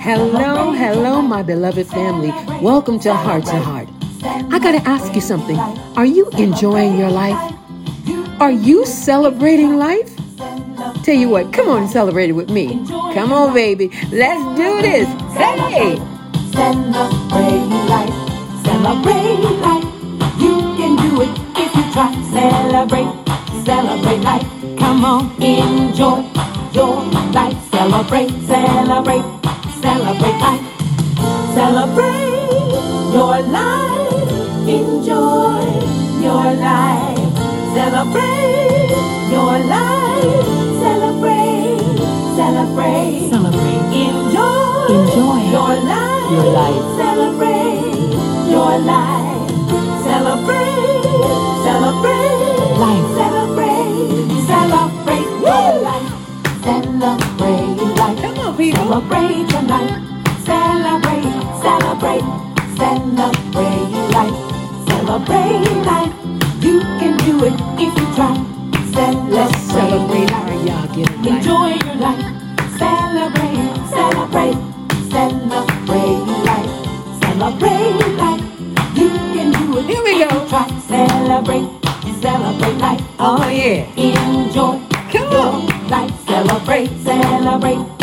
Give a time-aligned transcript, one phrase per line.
[0.00, 2.32] Hello, hello, my beloved family.
[2.60, 3.88] Welcome to Heart to Heart.
[4.52, 5.56] I gotta ask you something.
[5.96, 7.54] Are you enjoying your life?
[8.40, 10.12] Are you celebrating life?
[11.04, 12.84] Tell you what, come on and celebrate it with me.
[13.14, 13.92] Come on, baby.
[14.10, 15.06] Let's do this.
[15.36, 15.94] Hey!
[16.50, 18.14] Celebrate life.
[18.64, 19.84] Celebrate life.
[20.40, 22.12] You can do it if you try.
[22.32, 23.64] Celebrate.
[23.64, 24.46] Celebrate life.
[24.76, 26.28] Come on, enjoy
[26.72, 27.56] your life.
[27.70, 28.30] Celebrate.
[28.46, 29.24] Celebrate.
[29.82, 30.64] Celebrate life.
[31.54, 34.68] Celebrate your life.
[34.68, 35.62] Enjoy
[36.22, 37.18] your life.
[37.74, 38.90] Celebrate
[39.30, 40.46] your life.
[40.84, 41.78] Celebrate.
[42.36, 43.30] Celebrate.
[43.30, 44.86] Celebrate Enjoy.
[44.94, 46.30] Enjoy your life.
[46.32, 46.84] your life.
[46.96, 49.50] Celebrate your life.
[50.04, 50.04] Celebrate.
[50.04, 50.69] Celebrate.
[58.90, 60.02] Celebrate your life.
[60.42, 61.22] Celebrate.
[61.62, 62.26] Celebrate.
[62.74, 64.34] Celebrate life.
[64.88, 66.12] Celebrate life.
[66.60, 68.34] You can do it if you try.
[68.90, 69.30] Celebrate.
[69.30, 71.24] Let's celebrate our y'all get it.
[71.24, 72.34] Enjoy your life.
[72.82, 73.62] Celebrate,
[73.94, 74.58] celebrate,
[75.06, 76.70] celebrate life.
[77.22, 78.42] Celebrate life.
[78.98, 79.84] You can do it.
[79.86, 80.48] Here we go.
[80.48, 81.70] Try celebrate,
[82.20, 83.00] celebrate life.
[83.20, 83.86] Oh, yeah.
[83.94, 84.82] Enjoy
[85.12, 85.88] Come your on.
[85.88, 86.10] life.
[86.26, 87.99] Celebrate, celebrate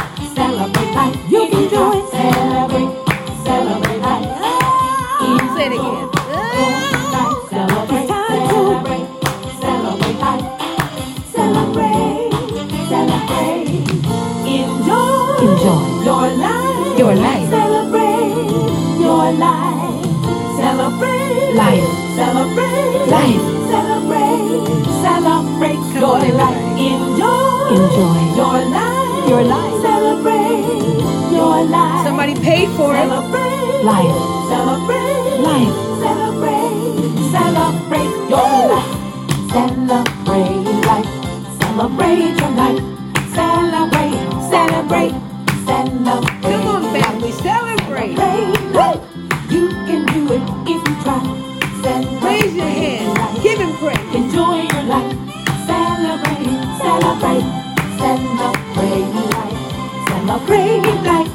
[58.37, 60.07] celebrate life.
[60.07, 61.31] Celebrate life.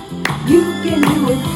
[0.47, 1.53] You can do it.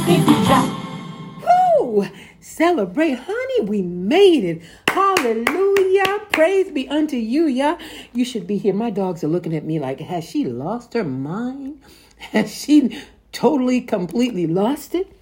[1.45, 2.07] Woo!
[2.41, 3.61] Celebrate, honey.
[3.63, 4.63] We made it.
[4.89, 6.21] Hallelujah.
[6.33, 7.79] Praise be unto you, yeah.
[8.13, 8.75] You should be here.
[8.75, 11.81] My dogs are looking at me like, has she lost her mind?
[12.33, 12.99] Has she
[13.31, 15.13] totally, completely lost it?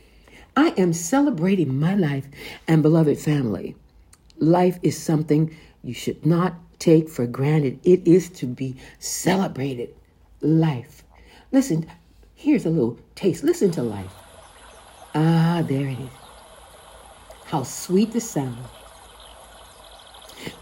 [0.56, 2.29] I am celebrating my life
[2.69, 3.75] and beloved family.
[4.39, 7.81] Life is something you should not take for granted.
[7.83, 9.93] It is to be celebrated.
[10.44, 11.03] Life.
[11.53, 11.91] Listen,
[12.34, 13.43] here's a little taste.
[13.43, 14.12] Listen to life.
[15.15, 16.10] Ah, there it is.
[17.47, 18.59] How sweet the sound.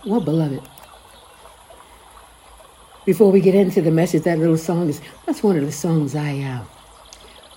[0.06, 0.62] Well, beloved,
[3.04, 6.14] before we get into the message, that little song is that's one of the songs
[6.14, 6.64] I uh,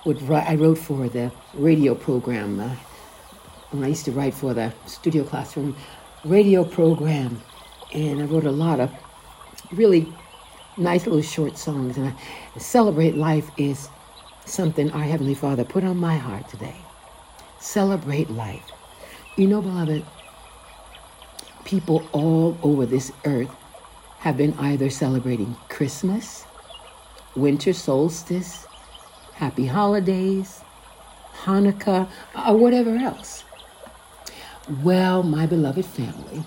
[0.04, 2.74] would write, I wrote for the radio program uh,
[3.70, 5.76] when I used to write for the studio classroom
[6.24, 7.40] radio program,
[7.94, 8.90] and I wrote a lot of
[9.70, 10.12] really
[10.76, 11.96] nice little short songs.
[11.96, 13.88] And I, celebrate life is
[14.44, 16.76] something our heavenly Father put on my heart today.
[17.60, 18.70] Celebrate life.
[19.36, 20.04] You know, beloved,
[21.64, 23.50] people all over this earth
[24.18, 26.44] have been either celebrating Christmas,
[27.34, 28.66] winter solstice,
[29.34, 30.60] happy holidays,
[31.42, 32.08] Hanukkah,
[32.46, 33.44] or whatever else.
[34.82, 36.44] Well, my beloved family,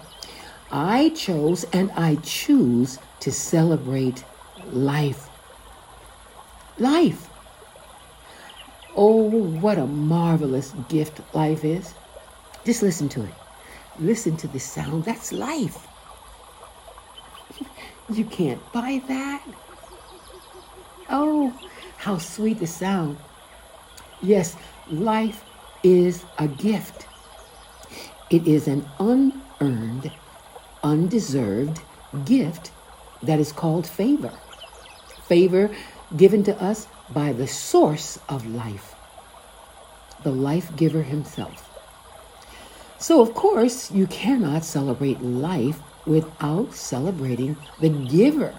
[0.72, 4.24] I chose and I choose to celebrate
[4.72, 5.30] life.
[6.78, 7.30] Life.
[8.96, 9.30] Oh,
[9.62, 11.94] what a marvelous gift life is.
[12.66, 13.34] Just listen to it.
[14.00, 15.06] Listen to the sound.
[15.06, 15.88] That's life.
[18.12, 19.44] You can't buy that.
[21.12, 21.54] Oh,
[21.98, 23.18] how sweet the sound.
[24.20, 24.56] Yes,
[24.90, 25.44] life
[25.84, 27.06] is a gift.
[28.32, 30.12] It is an unearned,
[30.84, 31.82] undeserved
[32.26, 32.72] gift
[33.24, 34.32] that is called favor.
[35.28, 35.70] Favor
[36.16, 38.96] given to us by the source of life,
[40.24, 41.66] the life giver himself.
[42.98, 48.56] So, of course, you cannot celebrate life without celebrating the giver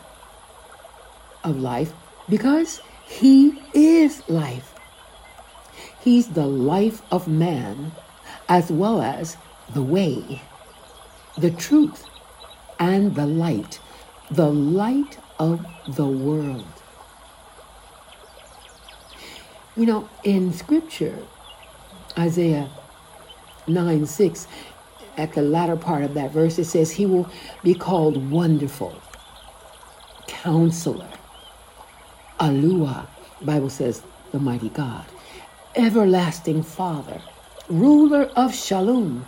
[1.44, 1.92] of life
[2.28, 4.74] because he is life.
[6.00, 7.92] He's the life of man
[8.48, 9.36] as well as
[9.74, 10.42] the way,
[11.36, 12.04] the truth,
[12.78, 13.78] and the light,
[14.31, 15.65] the light of
[15.97, 16.65] the world.
[19.77, 21.19] You know, in scripture,
[22.19, 22.69] Isaiah
[23.67, 24.47] 9 6,
[25.17, 27.29] at the latter part of that verse, it says, He will
[27.65, 28.94] be called Wonderful,
[30.27, 31.11] Counselor,
[32.38, 33.06] Alua,
[33.43, 35.05] Bible says, the mighty God,
[35.75, 37.21] Everlasting Father,
[37.69, 39.27] Ruler of Shalom,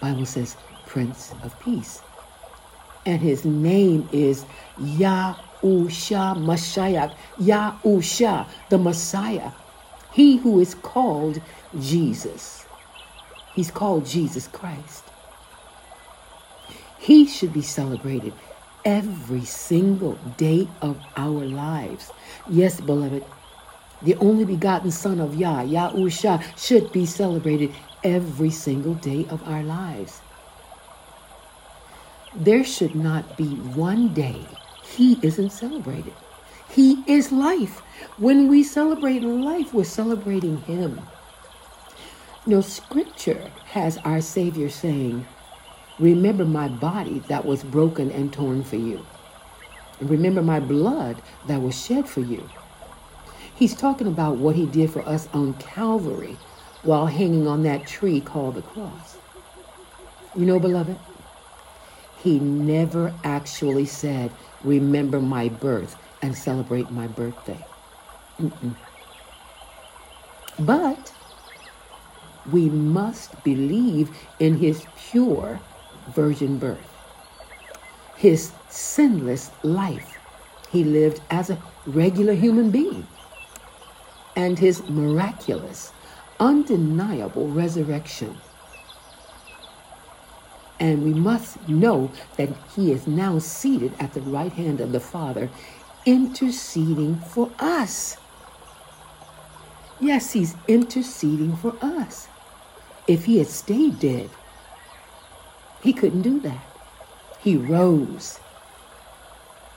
[0.00, 0.56] Bible says,
[0.86, 2.02] Prince of Peace.
[3.06, 4.44] And his name is
[4.78, 9.50] Yahusha Mashiach, Yahusha, the Messiah,
[10.12, 11.40] he who is called
[11.78, 12.66] Jesus.
[13.54, 15.04] He's called Jesus Christ.
[16.98, 18.32] He should be celebrated
[18.84, 22.10] every single day of our lives.
[22.48, 23.24] Yes, beloved,
[24.02, 27.72] the only begotten Son of Yah, Yahusha, should be celebrated
[28.02, 30.20] every single day of our lives.
[32.36, 34.44] There should not be one day
[34.82, 36.14] he isn't celebrated.
[36.68, 37.78] He is life.
[38.18, 41.00] When we celebrate life, we're celebrating him.
[42.44, 45.26] Know, scripture has our Savior saying,
[46.00, 49.06] Remember my body that was broken and torn for you.
[50.00, 52.50] Remember my blood that was shed for you.
[53.54, 56.36] He's talking about what he did for us on Calvary
[56.82, 59.16] while hanging on that tree called the cross.
[60.34, 60.98] You know, beloved,
[62.24, 64.32] he never actually said,
[64.62, 67.62] Remember my birth and celebrate my birthday.
[68.40, 68.74] Mm-mm.
[70.58, 71.12] But
[72.50, 74.10] we must believe
[74.40, 75.60] in his pure
[76.14, 76.88] virgin birth,
[78.16, 80.16] his sinless life.
[80.70, 83.06] He lived as a regular human being,
[84.34, 85.92] and his miraculous,
[86.40, 88.38] undeniable resurrection.
[90.80, 95.00] And we must know that he is now seated at the right hand of the
[95.00, 95.50] Father,
[96.04, 98.16] interceding for us.
[100.00, 102.28] Yes, he's interceding for us.
[103.06, 104.30] If he had stayed dead,
[105.82, 106.64] he couldn't do that.
[107.40, 108.40] He rose.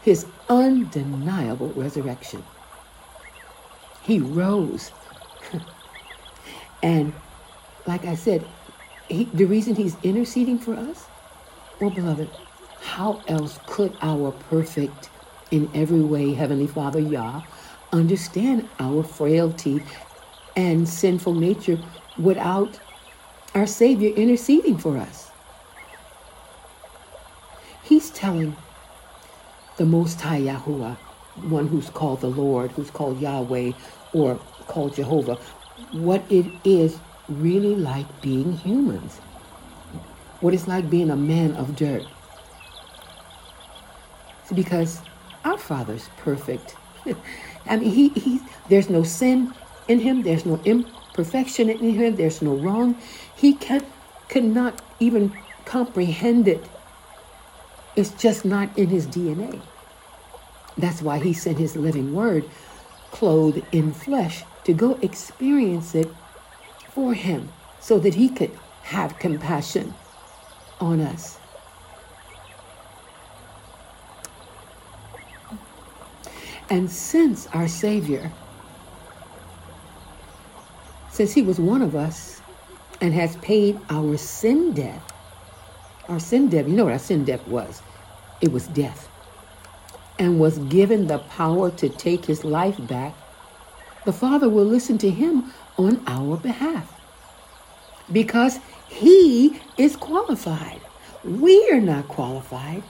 [0.02, 2.44] His undeniable resurrection.
[4.02, 4.92] He rose.
[6.82, 7.14] and
[7.86, 8.46] like I said,
[9.10, 11.06] he, the reason he's interceding for us,
[11.80, 12.30] well, beloved,
[12.82, 15.10] how else could our perfect,
[15.52, 17.42] in every way, Heavenly Father Yah
[17.94, 19.82] understand our frailty
[20.56, 21.80] and sinful nature
[22.18, 22.80] without
[23.56, 25.32] our Savior interceding for us?
[27.84, 28.56] He's telling
[29.78, 30.98] the Most High Yahuwah,
[31.44, 33.72] one who's called the Lord, who's called Yahweh,
[34.12, 34.36] or
[34.68, 35.36] called Jehovah,
[35.92, 39.18] what it is really like being humans.
[40.40, 42.04] What it's like being a man of dirt.
[44.44, 45.02] It's because
[45.44, 46.76] our Father's perfect.
[47.66, 48.40] I mean, he, he,
[48.70, 49.54] there's no sin
[49.88, 50.24] in him.
[50.24, 52.16] There's no imperfection in him.
[52.16, 52.98] There's no wrong.
[53.36, 53.84] He can,
[54.30, 55.34] cannot even
[55.66, 56.64] comprehend it
[57.98, 59.60] it's just not in his DNA.
[60.78, 62.46] That's why he sent his living word,
[63.12, 66.08] clothed in flesh, to go experience it
[66.98, 67.48] for him
[67.80, 68.50] so that he could
[68.82, 69.94] have compassion
[70.82, 71.38] on us.
[76.72, 78.32] And since our Savior,
[81.12, 82.42] since he was one of us
[83.00, 85.00] and has paid our sin debt,
[86.10, 87.84] our sin debt, you know what our sin debt was?
[88.42, 89.08] It was death.
[90.18, 93.14] And was given the power to take his life back.
[94.06, 96.94] The Father will listen to him on our behalf.
[98.12, 100.82] Because he is qualified.
[101.24, 102.84] We are not qualified.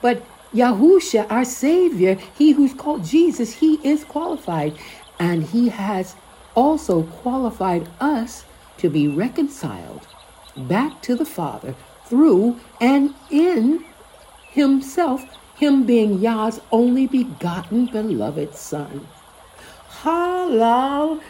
[0.00, 4.78] But Yahusha, our Savior, he who's called Jesus, he is qualified.
[5.18, 6.14] And he has
[6.54, 8.44] also qualified us
[8.78, 10.06] to be reconciled
[10.56, 11.74] back to the Father
[12.06, 13.84] through and in
[14.50, 15.24] himself,
[15.56, 19.06] him being Yah's only begotten beloved Son.
[20.02, 21.20] Hallelujah.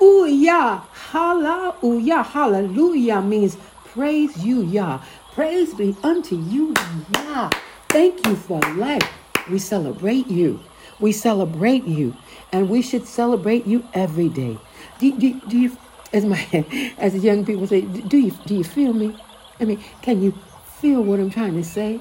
[0.00, 2.22] Ooh, ya, hallelujah.
[2.22, 5.00] Hallelujah means praise you, Yah.
[5.32, 6.74] Praise be unto you,
[7.14, 7.50] Yah.
[7.88, 9.08] Thank you for life.
[9.50, 10.60] We celebrate you.
[11.00, 12.14] We celebrate you.
[12.52, 14.58] And we should celebrate you every day.
[14.98, 15.78] Do, do, do you,
[16.12, 16.40] as my
[16.98, 19.16] as the young people say, do you do you feel me?
[19.60, 20.32] I mean, can you
[20.80, 22.00] feel what I'm trying to say?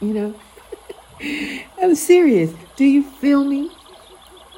[0.00, 0.34] You know?
[1.82, 2.52] I'm serious.
[2.76, 3.70] Do you feel me?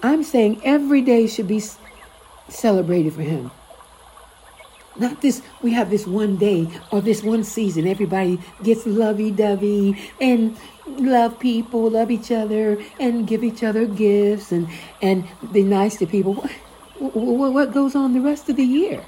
[0.02, 1.60] I'm saying every day should be
[2.52, 3.50] celebrated for him.
[4.96, 7.86] Not this, we have this one day or this one season.
[7.86, 10.56] Everybody gets lovey dovey and
[10.86, 14.68] love people, love each other, and give each other gifts and,
[15.00, 16.34] and be nice to people.
[17.02, 19.02] wh- wh- what goes on the rest of the year.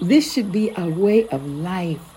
[0.00, 2.14] This should be a way of life.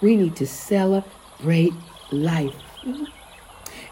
[0.00, 1.74] We need to celebrate
[2.10, 2.56] life.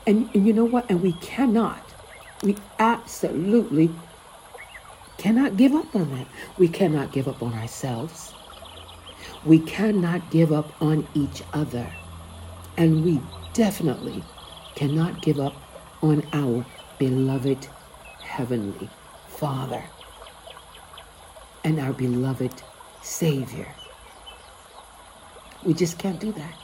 [0.07, 0.89] And, and you know what?
[0.91, 1.85] And we cannot,
[2.43, 3.91] we absolutely
[5.19, 6.27] cannot give up on that.
[6.57, 8.33] We cannot give up on ourselves.
[9.45, 11.87] We cannot give up on each other.
[12.77, 13.21] And we
[13.53, 14.23] definitely
[14.75, 15.55] cannot give up
[16.03, 16.65] on our
[16.99, 17.67] beloved
[18.23, 18.89] Heavenly
[19.29, 19.83] Father
[21.65, 22.63] and our beloved
[23.03, 23.69] Savior.
[25.65, 26.55] We just can't do that.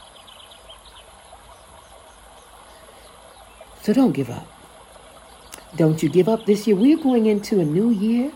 [3.83, 4.47] So don't give up.
[5.77, 6.77] Don't you give up this year.
[6.77, 8.33] We're going into a new year.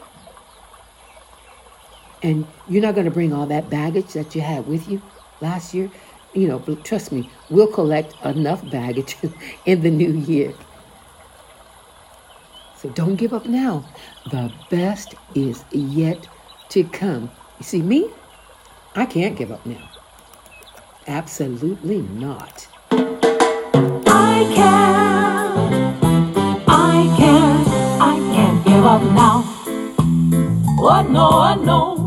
[2.22, 5.00] And you're not going to bring all that baggage that you had with you
[5.40, 5.90] last year.
[6.34, 9.16] You know, trust me, we'll collect enough baggage
[9.66, 10.54] in the new year.
[12.76, 13.84] So don't give up now.
[14.30, 16.28] The best is yet
[16.68, 17.30] to come.
[17.58, 18.08] You see, me,
[18.94, 19.90] I can't give up now.
[21.08, 22.68] Absolutely not.
[22.90, 25.74] I can't,
[26.68, 27.68] I can't,
[28.00, 29.42] I can't give up now.
[30.80, 31.97] Oh no, oh no,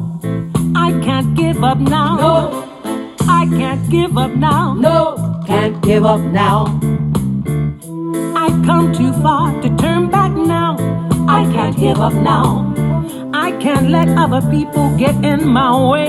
[0.84, 2.16] I can't give up now.
[2.16, 2.36] No,
[3.40, 4.74] I can't give up now.
[4.74, 6.66] No, can't give up now.
[8.36, 10.76] I've come too far to turn back now.
[11.28, 12.74] I can't give up now.
[13.32, 16.08] I can't let other people get in my way.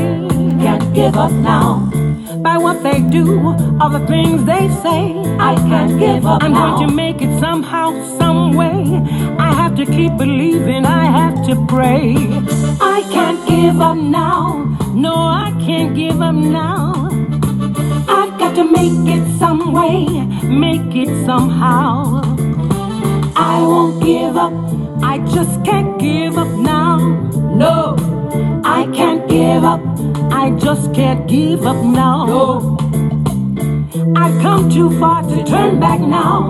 [0.64, 2.01] Can't give up now.
[2.42, 3.38] By what they do,
[3.80, 6.76] or the things they say, I can't give up I'm now.
[6.76, 8.82] going to make it somehow, some way.
[9.38, 12.16] I have to keep believing, I have to pray.
[12.80, 14.64] I can't give up now.
[14.92, 17.08] No, I can't give up now.
[18.08, 20.06] I've got to make it some way,
[20.44, 22.22] make it somehow.
[23.36, 24.52] I won't give up,
[25.02, 26.98] I just can't give up now.
[27.54, 27.96] No,
[28.64, 29.80] I can't give up,
[30.42, 32.26] I just can't give up now.
[32.26, 32.76] No,
[34.16, 36.42] I've come too far to turn back now.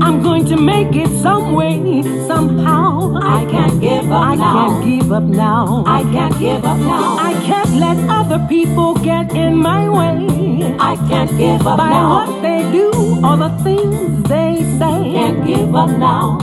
[0.00, 3.16] I'm going to make it some way, somehow.
[3.16, 4.52] I can't give up I now.
[4.54, 5.82] can't give up now.
[5.88, 7.16] I can't give up now.
[7.18, 10.76] I can't let other people get in my way.
[10.78, 12.08] I can't give up By now.
[12.14, 12.90] what they do
[13.26, 14.94] or the things they say.
[15.10, 16.38] I can't give up now.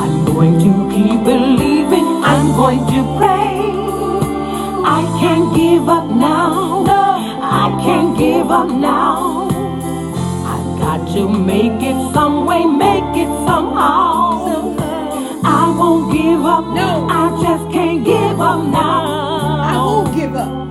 [0.00, 2.06] I'm going to keep believing.
[2.22, 3.41] I'm going to pray.
[5.82, 6.84] Give up now.
[6.84, 7.02] No,
[7.42, 9.48] I can't give up now.
[10.46, 14.76] I've got to make it some way, make it somehow.
[15.42, 16.66] I won't give up.
[16.66, 17.08] No.
[17.10, 19.58] I just can't give up now.
[19.72, 20.68] I won't give up.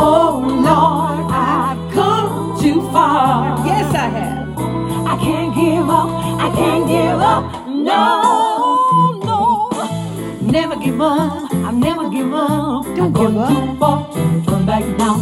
[0.00, 3.64] Oh Lord, I've come too far.
[3.64, 4.58] Yes, I have.
[5.06, 6.08] I can't give up.
[6.40, 7.68] I can't give up.
[7.68, 10.50] No, no.
[10.50, 11.51] Never give up.
[11.82, 12.84] Never give up.
[12.96, 13.48] Don't Gone give up.
[13.48, 15.16] Too far to turn back now.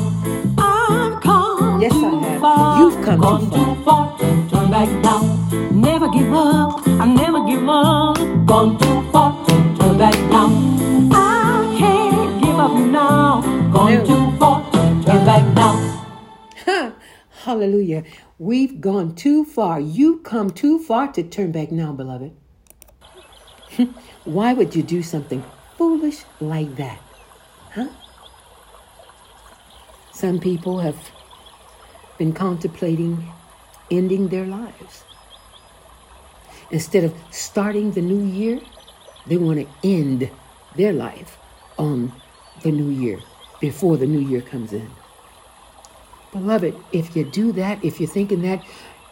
[0.59, 2.40] I've come Yes, I have.
[2.40, 2.79] far.
[2.81, 3.59] You've come too Gone far.
[3.75, 5.21] too far to turn back now.
[5.73, 6.87] Never give up.
[6.87, 8.17] I never give up.
[8.47, 10.49] Gone too far to turn back now.
[11.12, 13.40] I can't give up now.
[13.73, 14.05] Gone No.
[14.05, 15.75] too far to turn back now.
[17.45, 18.05] Hallelujah.
[18.38, 19.81] We've gone too far.
[19.81, 22.33] You've come too far to turn back now, beloved.
[24.25, 25.43] Why would you do something
[25.81, 27.01] foolish like that?
[27.71, 27.89] Huh?
[30.13, 31.11] Some people have
[32.19, 33.33] been contemplating
[33.91, 35.05] ending their lives.
[36.71, 38.61] Instead of starting the new year,
[39.27, 40.31] they want to end
[40.77, 41.39] their life
[41.79, 42.13] on
[42.63, 43.19] the new year
[43.59, 44.91] before the new year comes in.
[46.31, 48.63] Beloved, if you do that, if you're thinking that,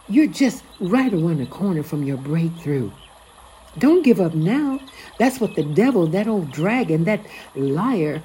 [0.06, 2.90] you're just right around the corner from your breakthrough.
[3.76, 4.80] Don't give up now.
[5.18, 7.20] That's what the devil, that old dragon, that
[7.54, 8.22] liar,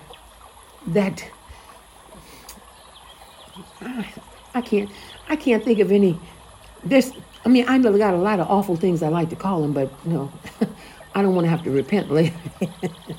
[0.88, 1.30] that
[4.54, 4.90] I, can't
[5.30, 6.20] I can't think of any
[6.84, 7.12] there's
[7.46, 10.06] I mean I got a lot of awful things I like to call him, but
[10.06, 10.32] no,
[11.16, 12.36] I don't want to have to repent later.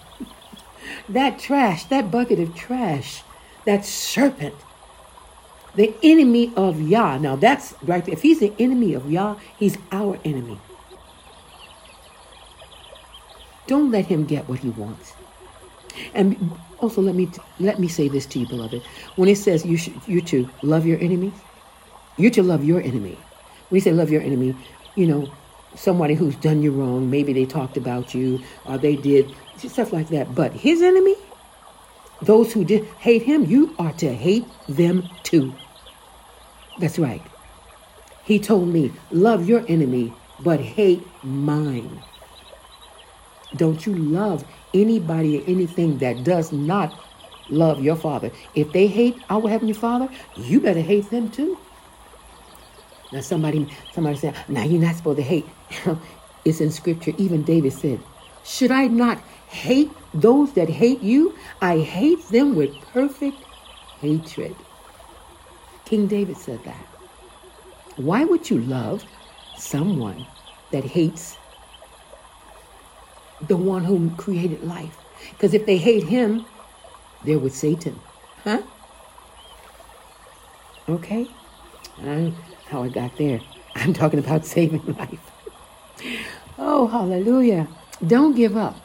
[1.09, 3.23] that trash, that bucket of trash,
[3.64, 4.54] that serpent
[5.75, 7.19] the enemy of Yah.
[7.19, 8.07] Now that's right.
[8.09, 10.59] If he's the enemy of Yah, he's our enemy.
[13.66, 15.14] Don't let him get what he wants.
[16.12, 17.30] And also, let me
[17.61, 18.83] let me say this to you, beloved.
[19.16, 21.33] When it says you should, you're to love your enemy,
[22.16, 23.16] you're to love your enemy.
[23.68, 24.56] When you say love your enemy,
[24.97, 25.30] you know,
[25.76, 27.11] somebody who's done you wrong.
[27.11, 30.35] Maybe they talked about you, or they did stuff like that.
[30.35, 31.14] But his enemy,
[32.23, 35.54] those who did hate him, you are to hate them too.
[36.78, 37.23] That's right.
[38.25, 42.02] He told me, love your enemy, but hate mine.
[43.56, 46.99] Don't you love anybody or anything that does not
[47.49, 48.30] love your Father?
[48.54, 51.58] If they hate our Heavenly Father, you better hate them too.
[53.12, 55.46] Now somebody somebody said, now you're not supposed to hate.
[56.44, 57.12] it's in scripture.
[57.16, 58.00] Even David said,
[58.44, 59.18] Should I not
[59.49, 61.37] hate those that hate you?
[61.61, 63.38] I hate them with perfect
[64.00, 64.56] hatred.
[65.84, 66.87] King David said that.
[67.96, 69.04] Why would you love
[69.56, 70.26] someone
[70.73, 71.38] that hates
[73.41, 74.97] the one who created life?
[75.31, 76.45] Because if they hate him,
[77.25, 77.99] they're with Satan.
[78.43, 78.62] Huh?
[80.88, 81.26] Okay?
[82.03, 82.33] I,
[82.69, 83.41] how I got there.
[83.75, 85.31] I'm talking about saving life.
[86.59, 87.69] Oh, hallelujah.
[88.07, 88.76] Don't give up.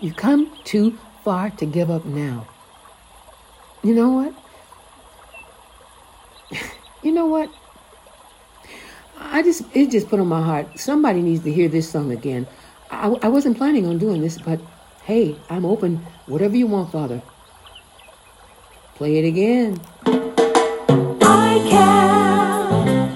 [0.00, 2.46] You've come too far to give up now.
[3.82, 4.34] You know what?
[7.02, 7.50] you know what?
[9.18, 10.78] I just it just put on my heart.
[10.78, 12.46] Somebody needs to hear this song again.
[12.90, 14.60] I, I wasn't planning on doing this, but
[15.04, 16.06] hey, I'm open.
[16.26, 17.22] Whatever you want, Father.
[18.94, 19.80] Play it again.
[20.06, 23.14] I can't,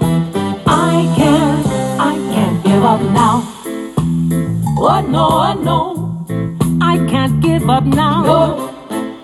[0.66, 1.66] I can't,
[2.00, 3.40] I can't give up now.
[4.76, 6.26] What no, I know,
[6.80, 8.22] I can't give up now.
[8.22, 8.74] no,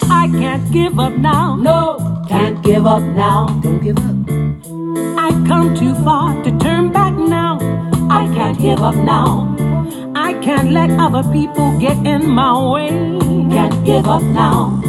[0.03, 1.57] I can't give up now.
[1.57, 3.47] no, can't give up now.
[3.63, 4.17] Don't give up.
[5.19, 7.59] I've come too far to turn back now.
[8.11, 9.68] I can't give up now.
[10.39, 12.91] I can't let other people get in my way.
[13.51, 14.81] Can't give up now.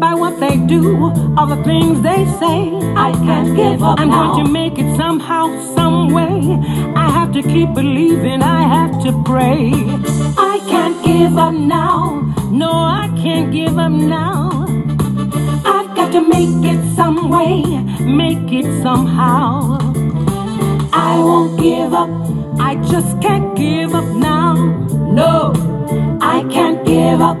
[0.00, 2.72] By what they do, all the things they say.
[2.96, 4.32] I can't give up I'm now.
[4.32, 5.44] going to make it somehow,
[5.74, 6.58] some way.
[6.96, 9.72] I have to keep believing, I have to pray.
[10.38, 12.22] I can't give up now.
[12.50, 14.64] No, I can't give up now.
[15.66, 17.62] I've got to make it some way.
[18.00, 19.76] Make it somehow.
[20.94, 22.43] I won't give up.
[22.58, 24.54] I just can't give up now.
[24.54, 25.52] No,
[26.20, 27.38] I can't give up.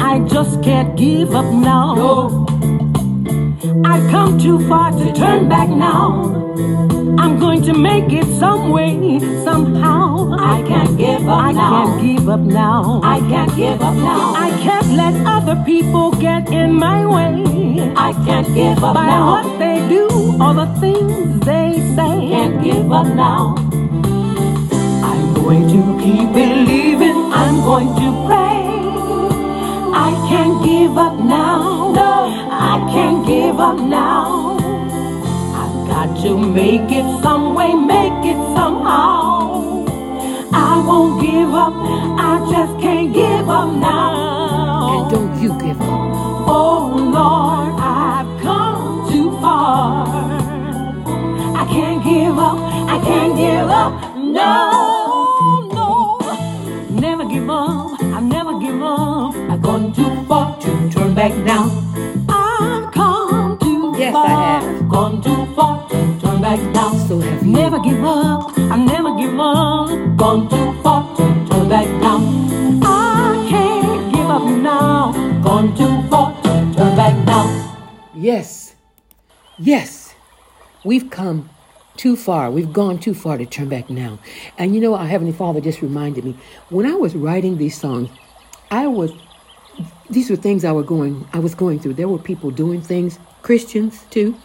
[0.00, 1.94] I just can't give up now.
[1.94, 2.46] No,
[3.84, 6.34] I've come too far to turn back now.
[7.18, 10.32] I'm going to make it some way, somehow.
[10.38, 11.70] I can't give up I now.
[11.86, 13.00] can't give up now.
[13.02, 14.34] I can't give up now.
[14.34, 17.92] I can't let other people get in my way.
[17.96, 19.42] I can't give up By now.
[19.42, 20.08] what they do,
[20.40, 22.28] all the things they say.
[22.28, 23.65] Can't give up now.
[25.48, 27.30] I'm going to keep believing.
[27.32, 28.66] I'm going to pray.
[29.94, 31.92] I can't give up now.
[31.92, 34.56] No, I can't give up now.
[35.54, 39.86] I've got to make it some way, make it somehow.
[40.52, 41.74] I won't give up.
[41.74, 45.04] I just can't give up now.
[45.04, 46.10] And don't you give up.
[46.48, 50.08] Oh Lord, I've come too far.
[51.54, 52.58] I can't give up.
[52.90, 54.16] I can't give up.
[54.16, 54.85] No,
[57.46, 58.02] give up.
[58.02, 59.34] I never give up.
[59.50, 61.64] I've gone too far to turn back now.
[62.28, 64.26] I've come too Yes, far.
[64.26, 64.88] I have.
[64.88, 66.92] Gone too far to turn back now.
[67.06, 67.52] So have you.
[67.52, 68.58] Never give up.
[68.58, 70.16] I never give up.
[70.16, 72.18] Gone too far to turn back now.
[72.82, 75.12] I can't give up now.
[75.42, 77.46] Gone too far to turn back now.
[78.14, 78.74] Yes.
[79.58, 80.14] Yes.
[80.84, 81.48] We've come
[81.96, 82.50] too far.
[82.50, 84.18] We've gone too far to turn back now.
[84.58, 86.36] And you know, our Heavenly Father just reminded me
[86.70, 88.10] when I was writing these songs,
[88.70, 89.12] I was
[90.08, 91.94] these were things I were going I was going through.
[91.94, 94.36] There were people doing things, Christians too.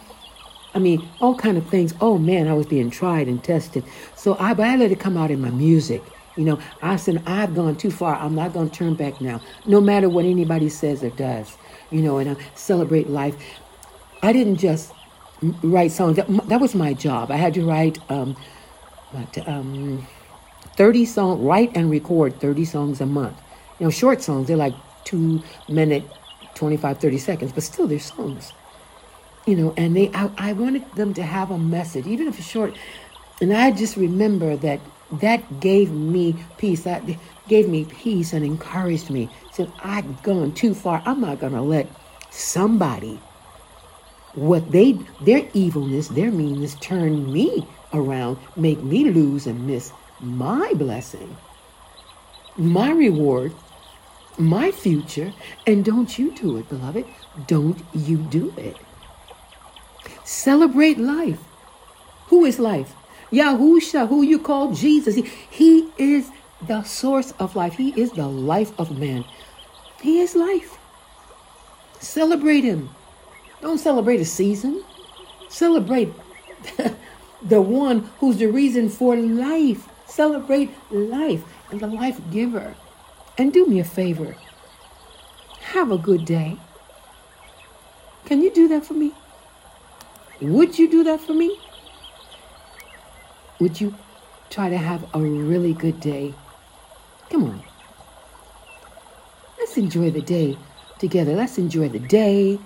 [0.74, 1.94] I mean, all kind of things.
[2.00, 3.84] Oh man, I was being tried and tested.
[4.16, 6.02] So I but I let it come out in my music.
[6.36, 8.16] You know, I said I've gone too far.
[8.16, 11.56] I'm not going to turn back now, no matter what anybody says or does.
[11.90, 13.36] You know, and I celebrate life.
[14.22, 14.92] I didn't just
[15.62, 16.16] write songs.
[16.16, 17.30] That, that was my job.
[17.30, 18.36] I had to write um,
[19.10, 20.06] what, um,
[20.76, 23.36] 30 songs, write and record 30 songs a month.
[23.78, 24.74] You know, short songs, they're like
[25.04, 26.04] two minute,
[26.54, 28.52] 25, 30 seconds, but still they're songs.
[29.46, 32.48] You know, and they, I, I wanted them to have a message, even if it's
[32.48, 32.76] short.
[33.40, 34.80] And I just remember that
[35.20, 36.84] that gave me peace.
[36.84, 37.02] That
[37.48, 39.28] gave me peace and encouraged me.
[39.52, 41.02] Said, I've gone too far.
[41.04, 41.88] I'm not going to let
[42.30, 43.20] somebody
[44.34, 50.72] what they their evilness their meanness turn me around make me lose and miss my
[50.74, 51.36] blessing
[52.56, 53.52] my reward
[54.38, 55.32] my future.
[55.66, 57.04] And don't you do it beloved.
[57.46, 58.76] Don't you do it.
[60.24, 61.40] Celebrate life.
[62.26, 62.94] Who is life?
[63.30, 65.14] Yahusha who you call jesus.
[65.14, 66.30] He, he is
[66.66, 67.74] the source of life.
[67.74, 69.24] He is the life of man.
[70.00, 70.78] He is life.
[71.98, 72.90] Celebrate him
[73.62, 74.84] don't celebrate a season.
[75.48, 76.12] Celebrate
[77.42, 79.88] the one who's the reason for life.
[80.06, 82.74] Celebrate life and the life giver.
[83.38, 84.36] And do me a favor.
[85.60, 86.58] Have a good day.
[88.26, 89.12] Can you do that for me?
[90.40, 91.58] Would you do that for me?
[93.60, 93.94] Would you
[94.50, 96.34] try to have a really good day?
[97.30, 97.62] Come on.
[99.58, 100.58] Let's enjoy the day
[100.98, 101.34] together.
[101.34, 102.58] Let's enjoy the day,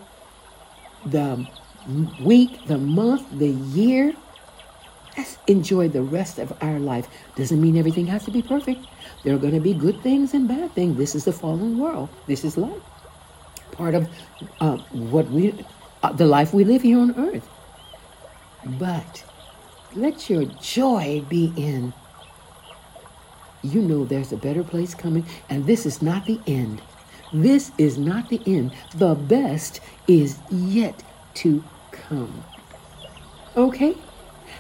[1.07, 1.47] the
[2.21, 4.15] week, the month, the year.
[5.17, 7.09] Let's enjoy the rest of our life.
[7.37, 8.85] Doesn't mean everything has to be perfect.
[9.25, 10.99] There are going to be good things and bad things.
[10.99, 12.11] This is the fallen world.
[12.27, 12.83] This is life.
[13.73, 14.09] Part of
[14.61, 15.55] uh, what we,
[16.03, 17.49] uh, the life we live here on earth.
[18.65, 19.25] But
[19.95, 21.95] let your joy be in.
[23.63, 26.83] You know there's a better place coming, and this is not the end.
[27.43, 28.73] This is not the end.
[28.95, 31.03] The best is yet
[31.35, 32.43] to come.
[33.55, 33.95] Okay?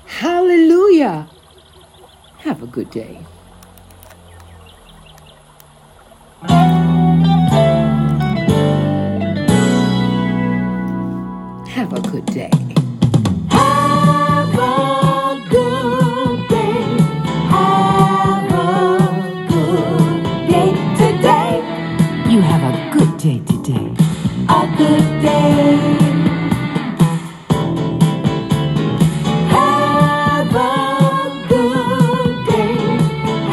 [0.05, 1.27] Hallelujah.
[2.41, 3.19] Have a good day.
[11.71, 12.76] Have a good day.
[24.77, 25.79] Have a good day.
[29.49, 32.77] Have a good day.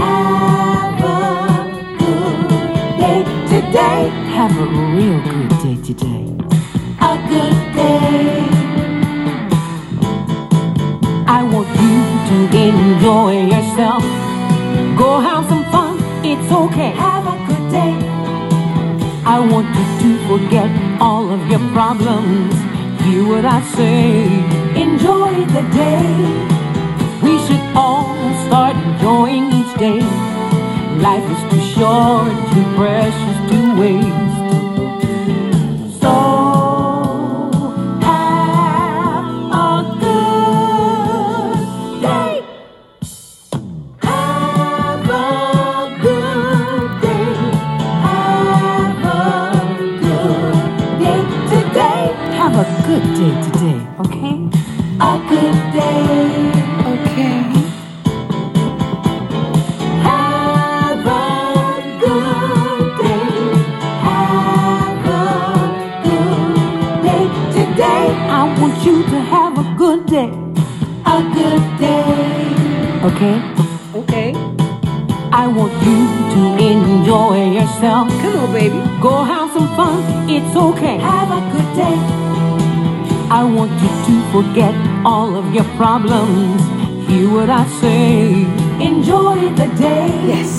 [0.04, 1.16] Have a
[2.00, 2.38] good
[3.00, 3.20] day.
[3.48, 4.02] Today.
[4.36, 6.26] Have a real good day today.
[7.00, 8.50] A good day.
[11.26, 12.36] I want you to
[12.68, 14.04] enjoy yourself.
[14.98, 16.92] Go have some fun, it's okay.
[16.92, 18.23] Have a good day.
[19.26, 22.54] I want you to forget all of your problems.
[23.04, 24.26] Hear what I say.
[24.76, 26.12] Enjoy the day.
[27.24, 30.02] We should all start enjoying each day.
[31.00, 34.33] Life is too short, too precious to waste.
[80.74, 80.98] Okay.
[80.98, 81.98] Have a good day.
[83.30, 84.74] I want you to forget
[85.06, 86.62] all of your problems.
[87.08, 88.46] Hear what I say.
[88.82, 90.08] Enjoy the day.
[90.32, 90.52] Yes.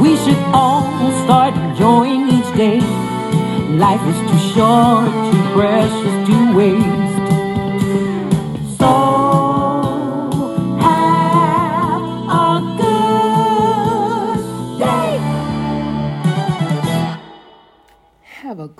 [0.00, 0.82] We should all
[1.24, 2.80] start enjoying each day.
[3.86, 7.05] Life is too short, too precious to waste.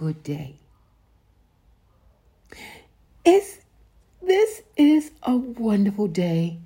[0.07, 0.55] Good day.
[3.25, 3.59] It's,
[4.23, 6.61] this is a wonderful day.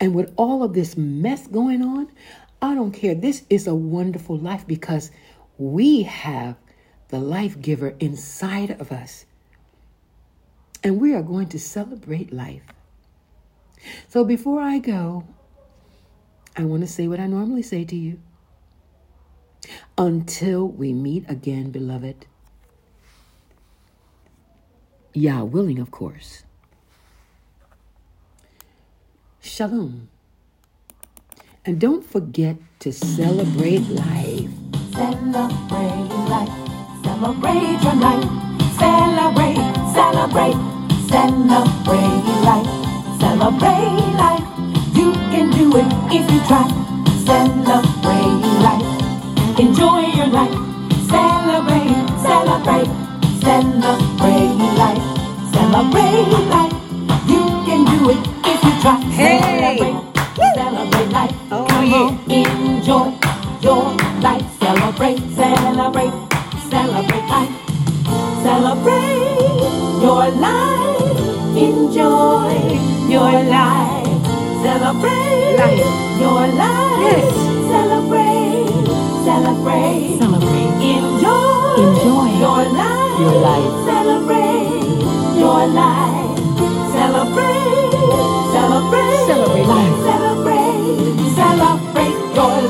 [0.00, 2.08] And with all of this mess going on,
[2.62, 3.14] I don't care.
[3.14, 5.10] This is a wonderful life because
[5.58, 6.56] we have
[7.08, 9.26] the life giver inside of us.
[10.82, 12.62] And we are going to celebrate life.
[14.08, 15.26] So before I go,
[16.56, 18.18] I want to say what I normally say to you.
[19.98, 22.24] Until we meet again, beloved.
[25.14, 26.44] Yah willing, of course.
[29.40, 30.08] Shalom.
[31.64, 34.50] And don't forget to celebrate life.
[34.92, 36.48] Celebrate life.
[37.02, 38.30] Celebrate your life.
[38.78, 39.56] Celebrate,
[39.92, 40.58] celebrate,
[41.08, 42.77] celebrate life.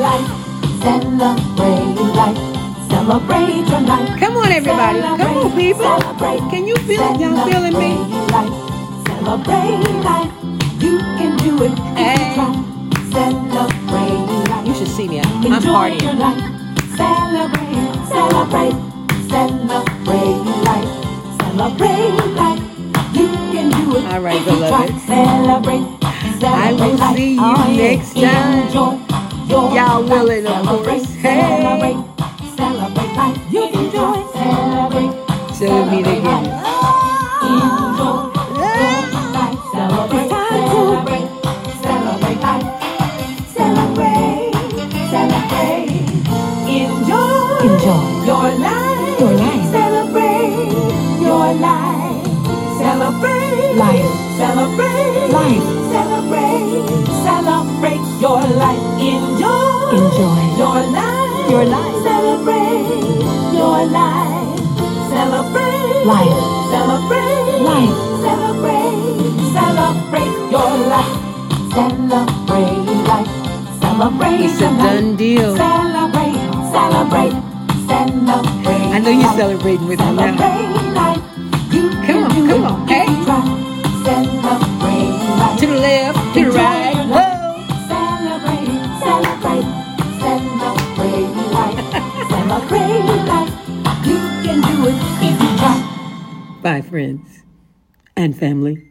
[0.08, 0.28] Life.
[0.82, 2.38] Celebrate, celebrate your life.
[2.88, 2.88] Celebrate life.
[2.90, 4.20] Celebrate your life.
[4.20, 5.00] Come on, everybody.
[5.00, 5.98] Come on, people.
[6.50, 7.20] Can you feel it?
[7.20, 7.92] Y'all feeling me?
[7.96, 8.54] Celebrate life.
[9.06, 10.32] Celebrate life.
[10.82, 11.74] You can do it.
[11.98, 12.34] Hey.
[12.36, 13.12] You.
[13.12, 14.66] Celebrate life.
[14.66, 15.20] You should see me.
[15.20, 16.18] I'm Enjoy your partying.
[16.18, 16.42] life.
[16.96, 18.76] Celebrate, celebrate,
[19.28, 20.92] celebrate life.
[21.40, 22.62] Celebrate life.
[23.14, 24.04] You can do it.
[24.12, 24.86] All right, if you try.
[24.86, 25.00] beloved.
[25.06, 25.86] Celebrate,
[26.44, 29.07] I will celebrate see you Oh, next time.
[29.48, 31.04] Enjoy your Yah willing, of course.
[31.14, 31.40] Hey.
[31.40, 32.04] Celebrate,
[32.56, 33.38] celebrate life.
[33.50, 34.32] You can do it.
[34.34, 35.12] Celebrate.
[35.56, 36.44] Till we meet again.
[36.44, 37.48] life.
[37.48, 38.28] Enjoy
[38.60, 39.58] life.
[39.72, 41.28] Celebrate, celebrate,
[41.80, 42.68] celebrate life.
[43.56, 44.52] Celebrate,
[45.08, 45.88] celebrate.
[46.68, 48.26] Enjoy, Enjoy.
[48.28, 49.20] your life.
[49.20, 49.64] Your life.
[49.72, 50.72] Celebrate
[51.24, 52.24] your life.
[52.78, 54.12] Celebrate Life.
[54.36, 55.77] Celebrate Life.
[60.18, 60.58] Enjoy.
[60.58, 61.50] Your life.
[61.50, 61.96] Your life.
[62.02, 64.58] Celebrate your life.
[65.14, 66.38] Celebrate Life.
[66.72, 67.96] Celebrate Life.
[68.26, 69.52] Celebrate.
[69.54, 71.18] Celebrate your life.
[71.74, 73.30] Celebrate life.
[73.80, 75.56] Celebrate It's a done deal.
[75.56, 76.34] Celebrate,
[76.72, 77.32] celebrate,
[77.88, 78.94] celebrate.
[78.94, 80.87] I know you're celebrating with me now.
[96.88, 97.42] Friends
[98.16, 98.87] and family.